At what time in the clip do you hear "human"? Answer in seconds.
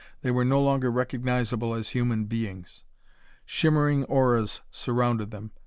1.89-2.25